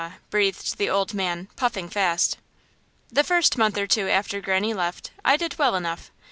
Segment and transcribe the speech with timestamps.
[0.31, 2.39] breathed the old man, puffing fast.
[3.11, 6.09] "The first month or two after Granny left I did well enough.